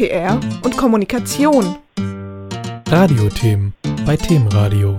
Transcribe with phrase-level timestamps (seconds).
[0.00, 1.76] PR und Kommunikation.
[2.88, 3.74] Radiothemen
[4.06, 4.98] bei Themenradio.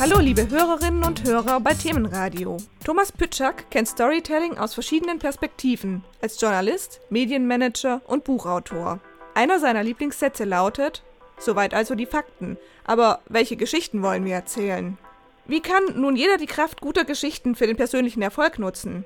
[0.00, 2.56] Hallo liebe Hörerinnen und Hörer bei Themenradio.
[2.86, 9.00] Thomas Pütschak kennt Storytelling aus verschiedenen Perspektiven, als Journalist, Medienmanager und Buchautor.
[9.34, 11.02] Einer seiner Lieblingssätze lautet,
[11.38, 14.96] soweit also die Fakten, aber welche Geschichten wollen wir erzählen?
[15.44, 19.04] Wie kann nun jeder die Kraft guter Geschichten für den persönlichen Erfolg nutzen?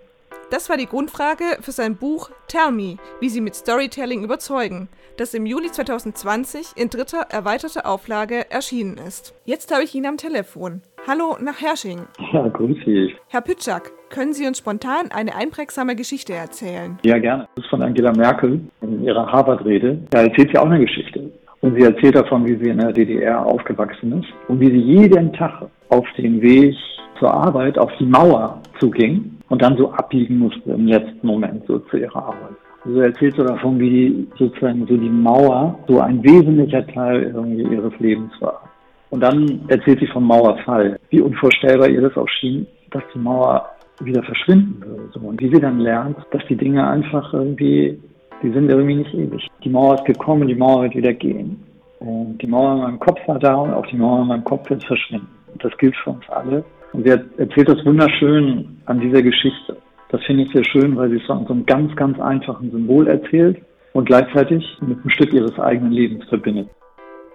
[0.52, 5.32] Das war die Grundfrage für sein Buch Tell Me, wie Sie mit Storytelling überzeugen, das
[5.32, 9.34] im Juli 2020 in dritter erweiterter Auflage erschienen ist.
[9.46, 10.82] Jetzt habe ich ihn am Telefon.
[11.08, 12.00] Hallo nach Hersching.
[12.34, 13.14] Ja, grüß Sie.
[13.28, 16.98] Herr Pütschak, können Sie uns spontan eine einprägsame Geschichte erzählen?
[17.02, 17.48] Ja, gerne.
[17.54, 20.00] Das ist von Angela Merkel in ihrer Harvard-Rede.
[20.10, 21.32] Da erzählt sie auch eine Geschichte.
[21.62, 25.32] Und sie erzählt davon, wie sie in der DDR aufgewachsen ist und wie sie jeden
[25.32, 26.76] Tag auf den Weg
[27.18, 31.78] zur Arbeit auf die Mauer zuging und dann so abbiegen musste im letzten Moment so
[31.78, 32.56] zu ihrer Arbeit.
[32.86, 37.92] Also erzählt so davon, wie sozusagen so die Mauer so ein wesentlicher Teil irgendwie ihres
[37.98, 38.62] Lebens war.
[39.10, 43.68] Und dann erzählt sie vom Mauerfall, wie unvorstellbar ihr das auch schien, dass die Mauer
[44.00, 45.10] wieder verschwinden würde.
[45.12, 45.20] So.
[45.20, 48.00] Und wie sie dann lernt, dass die Dinge einfach irgendwie
[48.42, 49.46] die sind irgendwie nicht ewig.
[49.62, 51.62] Die Mauer ist gekommen, die Mauer wird wieder gehen.
[52.00, 54.68] Und die Mauer in meinem Kopf war da und auch die Mauer in meinem Kopf
[54.68, 55.28] wird verschwinden.
[55.52, 56.64] Und das gilt für uns alle.
[56.92, 59.76] Und sie erzählt das wunderschön an dieser Geschichte.
[60.10, 63.08] Das finde ich sehr schön, weil sie es an so einem ganz, ganz einfachen Symbol
[63.08, 63.62] erzählt
[63.94, 66.68] und gleichzeitig mit einem Stück ihres eigenen Lebens verbindet.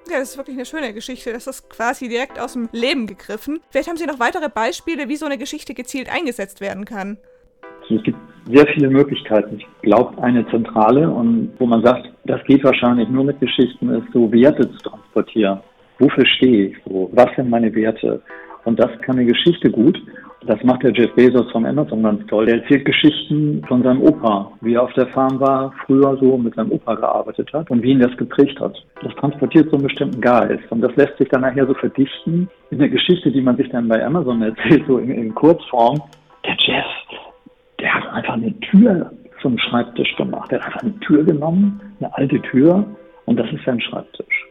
[0.09, 1.33] Ja, das ist wirklich eine schöne Geschichte.
[1.33, 3.59] Das ist quasi direkt aus dem Leben gegriffen.
[3.71, 7.17] Vielleicht haben Sie noch weitere Beispiele, wie so eine Geschichte gezielt eingesetzt werden kann.
[7.89, 8.17] Es gibt
[8.49, 9.57] sehr viele Möglichkeiten.
[9.57, 14.11] Ich glaube, eine zentrale und wo man sagt, das geht wahrscheinlich nur mit Geschichten, ist
[14.13, 15.59] so Werte zu transportieren.
[15.99, 17.09] Wofür stehe ich so?
[17.13, 18.21] Was sind meine Werte?
[18.67, 19.97] Und das kann eine Geschichte gut.
[20.45, 22.47] Das macht der Jeff Bezos von Amazon ganz toll.
[22.47, 26.53] Der erzählt Geschichten von seinem Opa, wie er auf der Farm war, früher so mit
[26.55, 28.75] seinem Opa gearbeitet hat und wie ihn das geprägt hat.
[29.01, 32.79] Das transportiert so einen bestimmten Geist und das lässt sich dann nachher so verdichten in
[32.79, 36.01] der Geschichte, die man sich dann bei Amazon erzählt, so in, in Kurzform.
[36.45, 36.85] Der Jeff,
[37.79, 40.51] der hat einfach eine Tür zum Schreibtisch gemacht.
[40.51, 42.83] Der hat einfach eine Tür genommen, eine alte Tür,
[43.27, 44.45] und das ist sein Schreibtisch.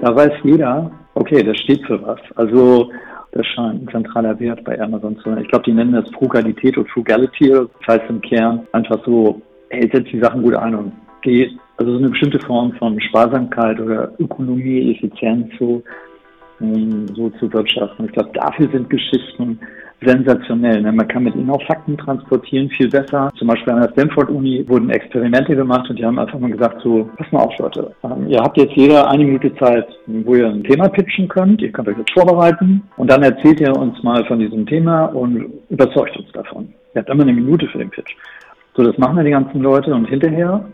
[0.00, 2.20] Da weiß jeder, okay, das steht für was.
[2.36, 2.90] Also
[3.32, 5.42] das scheint ein zentraler Wert bei Amazon zu sein.
[5.42, 7.48] Ich glaube, die nennen das Frugalität und Frugality.
[7.50, 9.40] Das heißt im Kern einfach so,
[9.70, 10.92] hey, setz die Sachen gut ein und
[11.22, 11.50] geh.
[11.78, 15.82] Also so eine bestimmte Form von Sparsamkeit oder Ökonomie, Effizienz so,
[16.60, 18.04] um, so zu wirtschaften.
[18.04, 19.58] Ich glaube, dafür sind Geschichten
[20.04, 20.82] sensationell.
[20.82, 20.92] Ne?
[20.92, 23.30] Man kann mit ihnen auch Fakten transportieren, viel besser.
[23.36, 27.08] Zum Beispiel an der Stanford-Uni wurden Experimente gemacht und die haben einfach mal gesagt, so,
[27.16, 30.64] pass mal auf, Leute, ähm, ihr habt jetzt jeder eine Minute Zeit, wo ihr ein
[30.64, 31.62] Thema pitchen könnt.
[31.62, 35.52] Ihr könnt euch jetzt vorbereiten und dann erzählt ihr uns mal von diesem Thema und
[35.70, 36.72] überzeugt uns davon.
[36.94, 38.14] Ihr habt immer eine Minute für den Pitch.
[38.76, 40.64] So, das machen ja die ganzen Leute und hinterher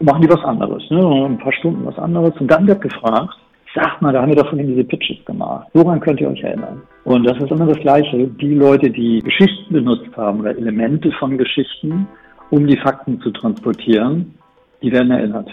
[0.00, 1.26] machen die was anderes, ne?
[1.26, 3.34] ein paar Stunden was anderes und dann wird gefragt,
[3.74, 5.68] Sag mal, da haben wir doch von diese Pitches gemacht.
[5.74, 6.82] Woran könnt ihr euch erinnern?
[7.04, 8.26] Und das ist immer das Gleiche.
[8.26, 12.08] Die Leute, die Geschichten benutzt haben oder Elemente von Geschichten,
[12.50, 14.34] um die Fakten zu transportieren,
[14.82, 15.50] die werden erinnert.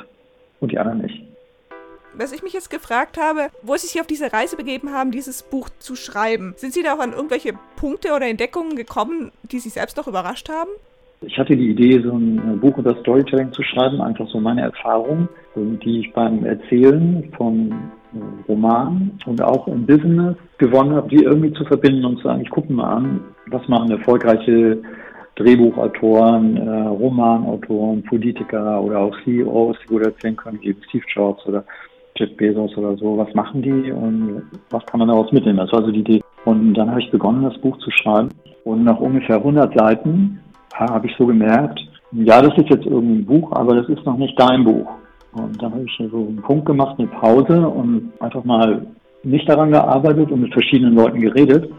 [0.61, 1.21] Und die anderen nicht.
[2.17, 5.43] Was ich mich jetzt gefragt habe, wo Sie sich auf diese Reise begeben haben, dieses
[5.43, 9.67] Buch zu schreiben, sind Sie da auch an irgendwelche Punkte oder Entdeckungen gekommen, die Sie
[9.67, 10.69] selbst noch überrascht haben?
[11.21, 15.27] Ich hatte die Idee, so ein Buch über Storytelling zu schreiben, einfach so meine Erfahrungen,
[15.55, 17.91] die ich beim Erzählen von
[18.47, 22.49] Roman und auch im Business gewonnen habe, die irgendwie zu verbinden und zu sagen, ich
[22.49, 24.81] gucke mal an, was machen erfolgreiche
[25.35, 31.63] Drehbuchautoren, äh, Romanautoren, Politiker oder auch CEOs, die gut erzählen können, wie Steve Jobs oder
[32.17, 35.57] Jeff Bezos oder so, was machen die und was kann man daraus mitnehmen?
[35.57, 36.21] Das war also die Idee.
[36.45, 38.29] Und dann habe ich begonnen, das Buch zu schreiben.
[38.63, 40.39] Und nach ungefähr 100 Seiten
[40.73, 41.79] habe ich so gemerkt,
[42.11, 44.87] ja, das ist jetzt irgendein Buch, aber das ist noch nicht dein Buch.
[45.35, 48.87] Und dann habe ich so einen Punkt gemacht, eine Pause und einfach mal
[49.23, 51.69] nicht daran gearbeitet und mit verschiedenen Leuten geredet.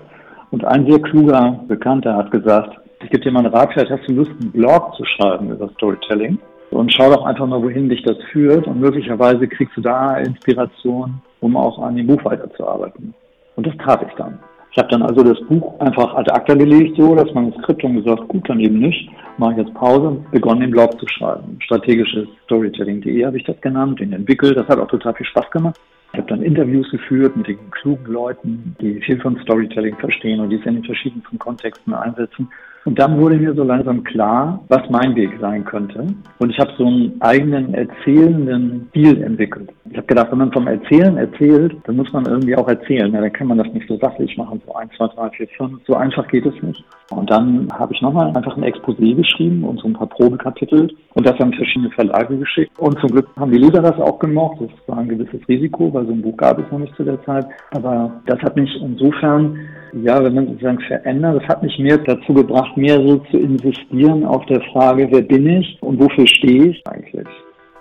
[0.50, 4.08] Und ein sehr kluger Bekannter hat gesagt, ich gebe dir mal einen Rat, vielleicht hast
[4.08, 6.38] du Lust, einen Blog zu schreiben über Storytelling.
[6.70, 8.66] Und schau doch einfach mal, wohin dich das führt.
[8.66, 13.14] Und möglicherweise kriegst du da Inspiration, um auch an dem Buch weiterzuarbeiten.
[13.54, 14.38] Und das tat ich dann.
[14.76, 18.28] Ich habe dann also das Buch einfach ad acta gelegt, so das Manuskript und gesagt,
[18.28, 19.08] gut, dann eben nicht.
[19.38, 21.56] Mache ich jetzt Pause und begonnen den Blog zu schreiben.
[21.60, 24.54] Strategisches Storytelling.de habe ich das genannt, den entwickelt.
[24.54, 25.80] Das hat auch total viel Spaß gemacht.
[26.12, 30.50] Ich habe dann Interviews geführt mit den klugen Leuten, die viel von Storytelling verstehen und
[30.50, 32.46] die es in den verschiedensten Kontexten einsetzen.
[32.84, 36.06] Und dann wurde mir so langsam klar, was mein Weg sein könnte.
[36.38, 39.70] Und ich habe so einen eigenen erzählenden Stil entwickelt.
[39.96, 43.10] Ich habe gedacht, wenn man vom Erzählen erzählt, dann muss man irgendwie auch erzählen.
[43.14, 45.80] Ja, dann kann man das nicht so sachlich machen, so 1, 2, 3, 4, 5.
[45.86, 46.84] So einfach geht es nicht.
[47.12, 51.26] Und dann habe ich nochmal einfach ein Exposé geschrieben und so ein paar Probekapitel und
[51.26, 52.78] das an verschiedene Verlage geschickt.
[52.78, 54.58] Und zum Glück haben die Leser das auch gemocht.
[54.60, 57.22] Das war ein gewisses Risiko, weil so ein Buch gab es noch nicht zu der
[57.24, 57.46] Zeit.
[57.70, 59.58] Aber das hat mich insofern,
[59.94, 64.26] ja, wenn man sozusagen verändert, das hat mich mehr dazu gebracht, mehr so zu insistieren
[64.26, 67.15] auf der Frage, wer bin ich und wofür stehe ich eigentlich.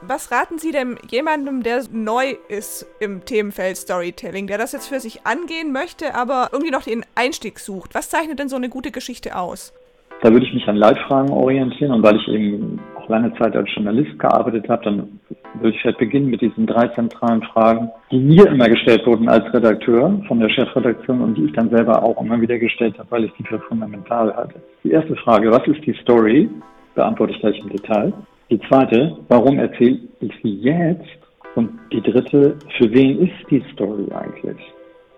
[0.07, 4.99] Was raten Sie denn jemandem, der neu ist im Themenfeld Storytelling, der das jetzt für
[4.99, 7.95] sich angehen möchte, aber irgendwie noch den Einstieg sucht?
[7.95, 9.73] Was zeichnet denn so eine gute Geschichte aus?
[10.21, 13.67] Da würde ich mich an Leitfragen orientieren und weil ich eben auch lange Zeit als
[13.73, 15.19] Journalist gearbeitet habe, dann
[15.55, 19.51] würde ich halt beginnen mit diesen drei zentralen Fragen, die mir immer gestellt wurden als
[19.55, 23.23] Redakteur von der Chefredaktion und die ich dann selber auch immer wieder gestellt habe, weil
[23.23, 24.61] ich die für fundamental halte.
[24.83, 26.47] Die erste Frage, was ist die Story?
[26.93, 28.13] Beantworte ich gleich im Detail.
[28.49, 31.07] Die zweite, warum erzähle ich sie jetzt?
[31.55, 34.57] Und die dritte, für wen ist die Story eigentlich?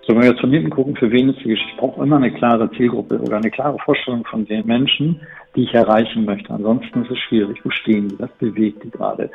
[0.04, 1.72] So, wenn wir jetzt von hinten gucken, für wen ist die Geschichte?
[1.74, 5.20] Ich brauche immer eine klare Zielgruppe oder eine klare Vorstellung von den Menschen,
[5.56, 6.54] die ich erreichen möchte.
[6.54, 7.60] Ansonsten ist es schwierig.
[7.66, 8.20] Wo stehen die?
[8.20, 9.30] Was bewegt die gerade?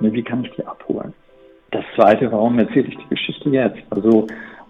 [0.00, 1.12] Wie kann ich die abholen?
[1.70, 3.78] Das zweite, warum erzähle ich die Geschichte jetzt?
[3.90, 4.26] Also,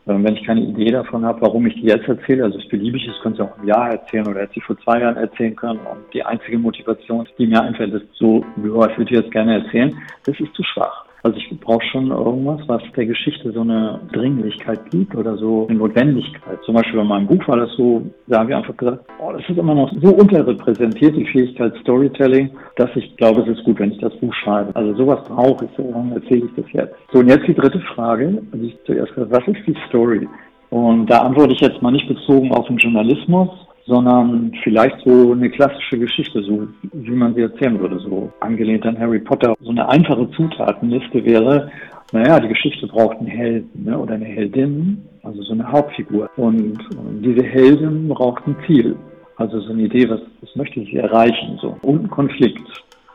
[0.06, 3.20] wenn ich keine Idee davon habe, warum ich die jetzt erzähle, also es beliebig ist,
[3.23, 6.14] könnte ich auch im Jahr erzählen oder hätte ich vor zwei Jahren erzählen können und
[6.14, 10.38] die einzige Motivation, die mir einfällt, ist so, ja, ich würde jetzt gerne erzählen, das
[10.38, 11.06] ist zu schwach.
[11.26, 15.76] Also ich brauche schon irgendwas, was der Geschichte so eine Dringlichkeit gibt oder so eine
[15.76, 16.61] Notwendigkeit.
[16.64, 19.43] Zum Beispiel bei meinem Buch war das so, da haben wir einfach gesagt, oh, das
[19.49, 23.90] ist immer noch so unterrepräsentiert, die Fähigkeit Storytelling, dass ich glaube, es ist gut, wenn
[23.90, 24.70] ich das Buch schreibe.
[24.76, 26.94] Also sowas brauche ich, so warum erzähle ich das jetzt.
[27.12, 30.28] So, und jetzt die dritte Frage, also ich zuerst gesagt, was ist die Story?
[30.70, 33.49] Und da antworte ich jetzt mal nicht bezogen auf den Journalismus,
[33.87, 38.99] sondern vielleicht so eine klassische Geschichte, so wie man sie erzählen würde, so angelehnt an
[38.99, 39.55] Harry Potter.
[39.61, 41.71] So eine einfache Zutatenliste wäre,
[42.12, 46.31] naja, die Geschichte braucht einen Helden ne, oder eine Heldin, also so eine Hauptfigur.
[46.37, 48.97] Und, und diese Heldin braucht ein Ziel,
[49.37, 51.77] also so eine Idee, was, was möchte ich erreichen, so.
[51.83, 52.62] Und ein Konflikt.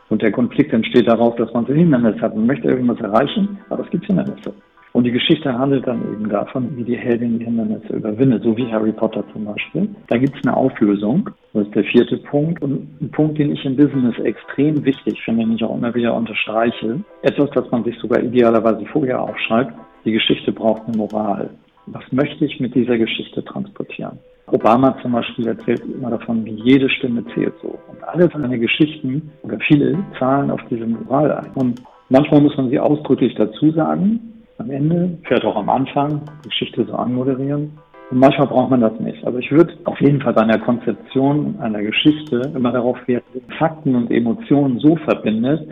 [0.09, 2.35] Und der Konflikt entsteht daraus, dass man so Hindernisse hat.
[2.35, 4.53] Man möchte irgendwas erreichen, aber es gibt Hindernisse.
[4.93, 8.71] Und die Geschichte handelt dann eben davon, wie die Heldin die Hindernisse überwindet, so wie
[8.71, 9.87] Harry Potter zum Beispiel.
[10.07, 12.61] Da gibt es eine Auflösung, das ist der vierte Punkt.
[12.61, 16.13] Und ein Punkt, den ich im Business extrem wichtig finde, den ich auch immer wieder
[16.13, 19.73] unterstreiche, etwas, das man sich sogar idealerweise vorher aufschreibt,
[20.03, 21.49] die Geschichte braucht eine Moral.
[21.87, 24.19] Was möchte ich mit dieser Geschichte transportieren?
[24.47, 27.79] Obama zum Beispiel erzählt immer davon, wie jede Stimme zählt so.
[27.87, 31.51] Und alle seine Geschichten oder viele zahlen auf diese Moral ein.
[31.55, 34.30] Und manchmal muss man sie ausdrücklich dazu sagen,
[34.61, 37.71] am Ende, vielleicht auch am Anfang, die Geschichte so anmoderieren.
[38.09, 39.25] Und manchmal braucht man das nicht.
[39.25, 43.23] Aber ich würde auf jeden Fall bei einer Konzeption einer Geschichte immer darauf Wert
[43.57, 45.67] Fakten und Emotionen so verbindet,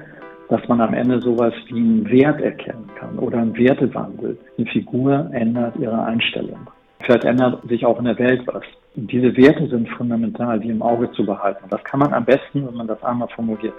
[0.47, 4.37] dass man am Ende sowas wie einen Wert erkennen kann oder einen Wertewandel.
[4.57, 6.59] Eine Figur ändert ihre Einstellung.
[7.01, 8.63] Vielleicht ändert sich auch in der Welt was.
[8.95, 11.65] Und diese Werte sind fundamental, die im Auge zu behalten.
[11.69, 13.75] Das kann man am besten, wenn man das einmal formuliert.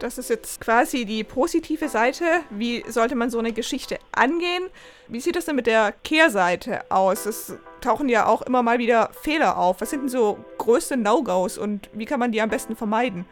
[0.00, 2.24] Das ist jetzt quasi die positive Seite.
[2.48, 4.62] Wie sollte man so eine Geschichte angehen?
[5.08, 7.26] Wie sieht das denn mit der Kehrseite aus?
[7.26, 9.82] Es tauchen ja auch immer mal wieder Fehler auf.
[9.82, 13.26] Was sind denn so größte No-Gos und wie kann man die am besten vermeiden?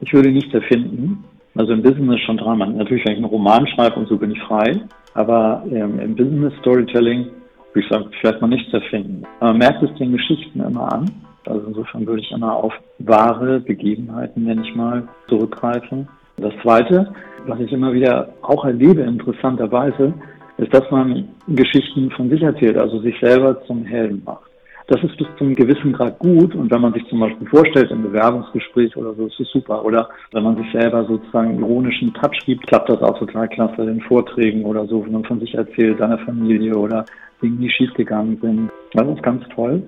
[0.00, 1.24] Ich würde nichts erfinden.
[1.54, 2.58] Also im Business schon dran.
[2.78, 4.80] Natürlich, wenn ich einen Roman schreibe und so bin ich frei.
[5.12, 7.26] Aber ähm, im Business Storytelling
[7.74, 9.24] würde ich sagen, vielleicht mal nichts erfinden.
[9.40, 14.44] Man merkt es den Geschichten immer an also insofern würde ich immer auf wahre Begebenheiten,
[14.44, 16.08] nenne ich mal, zurückgreifen.
[16.36, 17.12] Das Zweite,
[17.46, 20.14] was ich immer wieder auch erlebe, interessanterweise,
[20.58, 24.48] ist, dass man Geschichten von sich erzählt, also sich selber zum Helden macht.
[24.88, 27.90] Das ist bis zu einem gewissen Grad gut und wenn man sich zum Beispiel vorstellt
[27.90, 29.84] im Bewerbungsgespräch oder so, ist es super.
[29.84, 34.00] Oder wenn man sich selber sozusagen ironischen Touch gibt, klappt das auch total klasse in
[34.00, 37.04] Vorträgen oder so, wenn man von sich erzählt, seiner Familie oder
[37.42, 38.70] Dinge, die schiefgegangen sind.
[38.94, 39.82] Das ist ganz toll.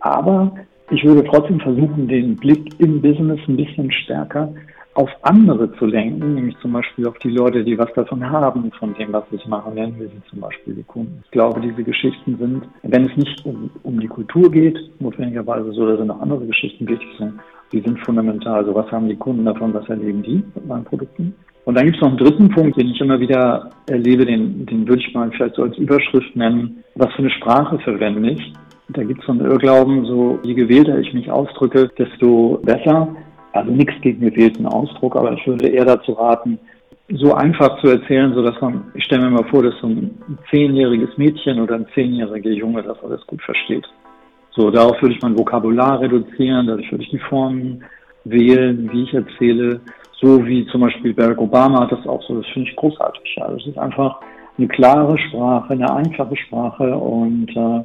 [0.00, 0.52] Aber
[0.90, 4.52] ich würde trotzdem versuchen, den Blick im Business ein bisschen stärker
[4.94, 8.94] auf andere zu lenken, nämlich zum Beispiel auf die Leute, die was davon haben, von
[8.94, 11.22] dem, was ich mache, nennen wir sie zum Beispiel die Kunden.
[11.24, 15.86] Ich glaube, diese Geschichten sind, wenn es nicht um, um die Kultur geht, notwendigerweise so,
[15.86, 17.34] da sind auch andere Geschichten wichtig, sind,
[17.72, 18.56] die sind fundamental.
[18.56, 21.34] Also was haben die Kunden davon, was erleben die mit meinen Produkten?
[21.64, 24.86] Und dann gibt es noch einen dritten Punkt, den ich immer wieder erlebe, den, den
[24.86, 26.82] würde ich mal vielleicht so als Überschrift nennen.
[26.96, 28.52] Was für eine Sprache verwende ich?
[28.88, 33.08] Da gibt es so einen Irrglauben, so je gewählter ich mich ausdrücke, desto besser.
[33.52, 36.58] Also nichts gegen gewählten Ausdruck, aber ich würde eher dazu raten,
[37.10, 40.18] so einfach zu erzählen, so dass man, ich stelle mir mal vor, dass so ein
[40.50, 43.86] zehnjähriges Mädchen oder ein zehnjähriger Junge das alles gut versteht.
[44.52, 47.84] So, darauf würde ich mein Vokabular reduzieren, dadurch würde ich die Formen
[48.24, 49.80] wählen, wie ich erzähle,
[50.20, 53.34] so wie zum Beispiel Barack Obama hat das auch so, das finde ich großartig.
[53.36, 53.48] Ja.
[53.48, 54.20] Das ist einfach
[54.56, 57.84] eine klare Sprache, eine einfache Sprache und, äh,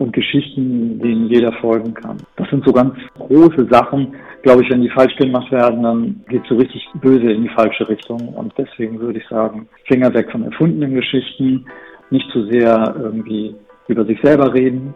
[0.00, 2.16] und Geschichten, denen jeder folgen kann.
[2.36, 4.14] Das sind so ganz große Sachen.
[4.42, 7.50] Glaube ich, wenn die falsch gemacht werden, dann geht es so richtig böse in die
[7.50, 8.28] falsche Richtung.
[8.28, 11.66] Und deswegen würde ich sagen, Finger weg von erfundenen Geschichten,
[12.08, 13.54] nicht zu sehr irgendwie
[13.88, 14.94] über sich selber reden,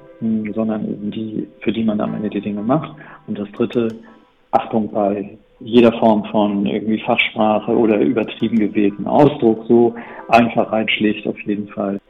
[0.55, 2.93] sondern eben die, für die man am Ende die Dinge macht.
[3.27, 3.89] Und das dritte,
[4.53, 9.67] Achtung bei jeder Form von irgendwie Fachsprache oder übertrieben gewählten Ausdruck.
[9.69, 9.95] So
[10.29, 12.01] Einfachheit schlägt auf jeden Fall.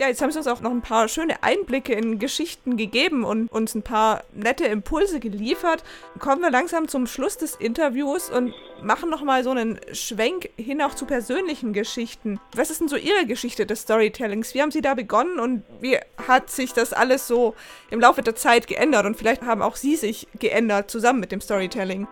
[0.00, 3.52] Ja, jetzt haben Sie uns auch noch ein paar schöne Einblicke in Geschichten gegeben und
[3.52, 5.84] uns ein paar nette Impulse geliefert.
[6.18, 10.94] Kommen wir langsam zum Schluss des Interviews und machen nochmal so einen Schwenk hin auch
[10.94, 12.40] zu persönlichen Geschichten.
[12.56, 14.54] Was ist denn so Ihre Geschichte des Storytellings?
[14.54, 17.54] Wie haben Sie da begonnen und wie hat sich das alles so
[17.90, 19.04] im Laufe der Zeit geändert?
[19.04, 22.08] Und vielleicht haben auch Sie sich geändert zusammen mit dem Storytelling.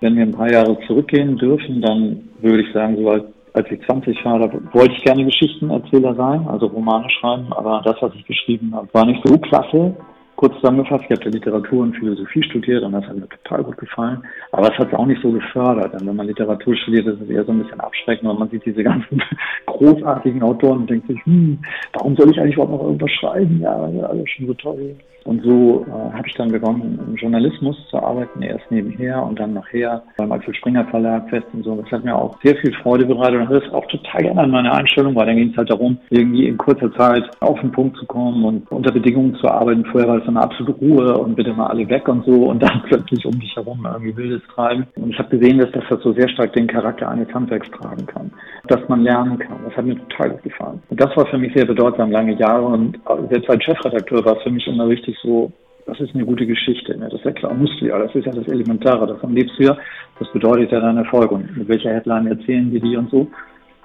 [0.00, 3.80] Wenn wir ein paar Jahre zurückgehen dürfen, dann würde ich sagen, so als als ich
[3.84, 8.24] 20 war, da wollte ich gerne Geschichtenerzähler sein, also Romane schreiben, aber das, was ich
[8.24, 9.96] geschrieben habe, war nicht so klasse.
[10.40, 14.24] Kurz zusammengefasst, ich habe Literatur und Philosophie studiert und das hat mir total gut gefallen.
[14.52, 15.92] Aber es hat es auch nicht so gefördert.
[15.92, 18.64] Denn wenn man Literatur studiert, ist es eher so ein bisschen abschreckend, weil man sieht
[18.64, 19.22] diese ganzen
[19.66, 21.58] großartigen Autoren und denkt sich, hm,
[21.92, 23.60] warum soll ich eigentlich überhaupt noch irgendwas schreiben?
[23.60, 24.96] Ja, alles schon so toll.
[25.24, 29.52] Und so äh, habe ich dann begonnen, im Journalismus zu arbeiten, erst nebenher und dann
[29.52, 31.76] nachher beim Axel Springer Verlag fest und so.
[31.76, 34.72] Das hat mir auch sehr viel Freude bereitet und hat es auch total geändert meine
[34.72, 38.06] Einstellung, weil dann ging es halt darum, irgendwie in kurzer Zeit auf den Punkt zu
[38.06, 39.84] kommen und unter Bedingungen zu arbeiten.
[39.86, 42.82] Vorher war es eine absolute Ruhe und bitte mal alle weg und so und dann
[42.88, 44.86] plötzlich um dich herum irgendwie wildes Treiben.
[44.96, 48.30] Und ich habe gesehen, dass das so sehr stark den Charakter eines Handwerks tragen kann,
[48.68, 49.58] dass man lernen kann.
[49.64, 50.82] Das hat mir total gut gefallen.
[50.88, 54.42] Und das war für mich sehr bedeutsam, lange Jahre und selbst als Chefredakteur war es
[54.42, 55.52] für mich immer richtig, richtig so,
[55.86, 56.96] das ist eine gute Geschichte.
[56.96, 57.08] Ne?
[57.10, 57.98] Das ist ja klar, musst du ja.
[57.98, 59.06] Das ist ja das Elementare.
[59.06, 59.76] Davon lebst du ja.
[60.18, 61.32] Das bedeutet ja dein Erfolg.
[61.32, 63.26] Und mit welcher Headline erzählen wir die und so.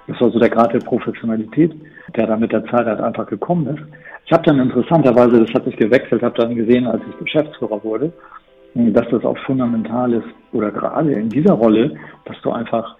[0.08, 1.74] Das war so der Grad der Professionalität,
[2.16, 3.84] der da mit der Zeit halt einfach gekommen ist.
[4.26, 8.12] Ich habe dann interessanterweise, das hat sich gewechselt, habe dann gesehen, als ich Geschäftsführer wurde,
[8.74, 12.96] dass das auch fundamental ist, oder gerade in dieser Rolle, dass du einfach,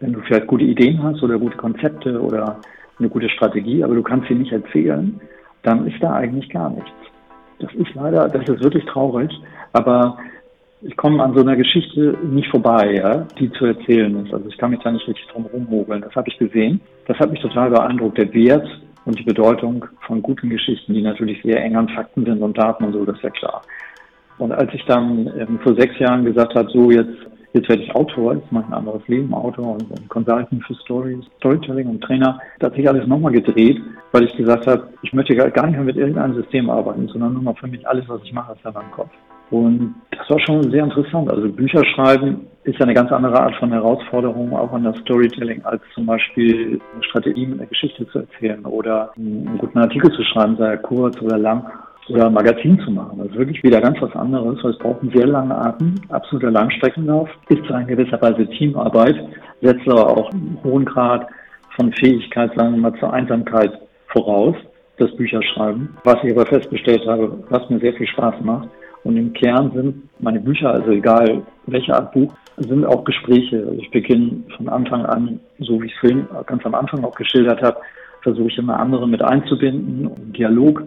[0.00, 2.58] wenn du vielleicht gute Ideen hast oder gute Konzepte oder
[2.98, 5.20] eine gute Strategie, aber du kannst sie nicht erzählen,
[5.62, 6.90] dann ist da eigentlich gar nichts.
[7.60, 9.30] Das ist leider, das ist wirklich traurig,
[9.72, 10.18] aber
[10.82, 14.34] ich komme an so einer Geschichte nicht vorbei, ja, die zu erzählen ist.
[14.34, 16.02] Also ich kann mich da nicht richtig drum rummogeln.
[16.02, 16.80] Das habe ich gesehen.
[17.06, 18.18] Das hat mich total beeindruckt.
[18.18, 18.68] Der Wert
[19.04, 22.84] und die Bedeutung von guten Geschichten, die natürlich sehr eng an Fakten sind und Daten
[22.84, 23.62] und so, das ist ja klar.
[24.38, 27.94] Und als ich dann ähm, vor sechs Jahren gesagt habe, so jetzt Jetzt werde ich
[27.94, 32.00] Autor, jetzt mache ich ein anderes Leben, Autor und, und Consultant für Stories, Storytelling und
[32.00, 32.40] Trainer.
[32.58, 33.80] Da hat sich alles nochmal gedreht,
[34.10, 37.42] weil ich gesagt habe, ich möchte gar nicht mehr mit irgendeinem System arbeiten, sondern nur
[37.42, 39.12] mal für mich alles, was ich mache, ist ja mein Kopf.
[39.50, 41.30] Und das war schon sehr interessant.
[41.30, 45.62] Also Bücher schreiben ist ja eine ganz andere Art von Herausforderung, auch an das Storytelling,
[45.64, 50.22] als zum Beispiel eine Strategie mit einer Geschichte zu erzählen oder einen guten Artikel zu
[50.24, 51.66] schreiben, sei er kurz oder lang
[52.08, 53.18] oder ein Magazin zu machen.
[53.18, 56.50] Das ist wirklich wieder ganz was anderes, weil es braucht einen sehr langen Atem, absoluter
[56.50, 59.16] Langstreckenlauf, ist in gewisser Weise Teamarbeit,
[59.60, 61.26] setzt aber auch einen hohen Grad
[61.76, 63.72] von Fähigkeit, sagen wir mal, zur Einsamkeit
[64.08, 64.56] voraus,
[64.98, 65.96] das Bücherschreiben.
[66.04, 68.68] Was ich aber festgestellt habe, was mir sehr viel Spaß macht.
[69.04, 73.58] Und im Kern sind meine Bücher, also egal welche Art Buch, sind auch Gespräche.
[73.58, 77.14] Also ich beginne von Anfang an, so wie ich es vorhin ganz am Anfang auch
[77.14, 77.78] geschildert habe,
[78.22, 80.82] versuche ich immer andere mit einzubinden, um Dialog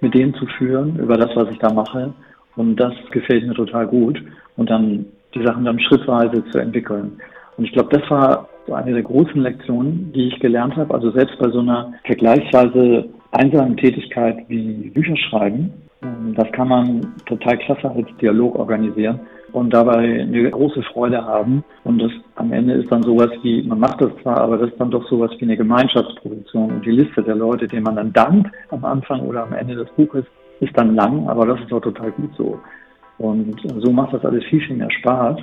[0.00, 2.12] mit denen zu führen über das, was ich da mache.
[2.56, 4.22] Und das gefällt mir total gut.
[4.56, 7.20] Und dann die Sachen dann schrittweise zu entwickeln.
[7.56, 10.94] Und ich glaube, das war so eine der großen Lektionen, die ich gelernt habe.
[10.94, 15.72] Also selbst bei so einer vergleichsweise einsamen Tätigkeit wie Bücher schreiben,
[16.34, 19.20] das kann man total klasse als Dialog organisieren
[19.52, 21.62] und dabei eine große Freude haben.
[21.84, 24.80] Und das am Ende ist dann sowas wie, man macht das zwar, aber das ist
[24.80, 26.70] dann doch sowas wie eine Gemeinschaftsproduktion.
[26.72, 29.90] Und die Liste der Leute, denen man dann dankt am Anfang oder am Ende des
[29.90, 30.24] Buches,
[30.60, 32.58] ist dann lang, aber das ist auch total gut so.
[33.18, 35.36] Und so macht das alles viel, viel mehr Spaß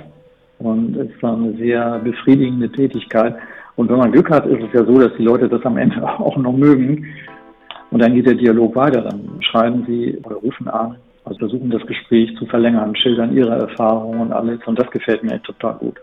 [0.58, 3.36] und ist dann eine sehr befriedigende Tätigkeit.
[3.76, 6.02] Und wenn man Glück hat, ist es ja so, dass die Leute das am Ende
[6.18, 7.06] auch noch mögen.
[7.90, 9.02] Und dann geht der Dialog weiter.
[9.02, 10.96] Dann schreiben sie oder rufen an
[11.28, 14.60] also versuchen das Gespräch zu verlängern, schildern ihre Erfahrungen und alles.
[14.66, 15.96] Und das gefällt mir total gut.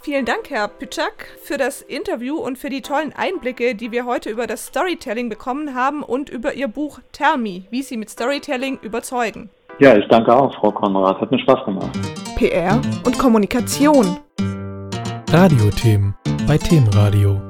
[0.00, 4.30] Vielen Dank, Herr Pitschak, für das Interview und für die tollen Einblicke, die wir heute
[4.30, 8.78] über das Storytelling bekommen haben und über Ihr Buch Tell Me, wie Sie mit Storytelling
[8.82, 9.50] überzeugen.
[9.78, 11.20] Ja, ich danke auch, Frau Konrad.
[11.20, 11.90] Hat mir Spaß gemacht.
[12.36, 14.16] PR und Kommunikation.
[15.30, 16.14] Radiothemen
[16.46, 17.45] bei Themenradio.